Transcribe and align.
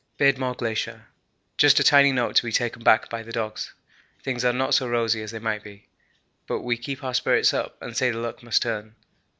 'Beardmore 0.17 0.57
Glacier. 0.57 1.05
Just 1.59 1.79
a 1.79 1.83
tiny 1.83 2.11
note 2.11 2.35
to 2.37 2.43
be 2.43 2.51
taken 2.51 2.81
back 2.83 3.07
by 3.07 3.21
the 3.21 3.31
dogs. 3.31 3.75
Things 4.23 4.43
are 4.43 4.51
not 4.51 4.73
so 4.73 4.87
rosy 4.87 5.21
as 5.21 5.29
they 5.29 5.37
might 5.37 5.61
be, 5.61 5.89
but 6.47 6.61
we 6.61 6.75
keep 6.75 7.03
our 7.03 7.13
spirits 7.13 7.53
up 7.53 7.79
and 7.83 7.95
say 7.95 8.09
the 8.09 8.17
luck 8.17 8.41
must 8.41 8.63
turn. 8.63 8.95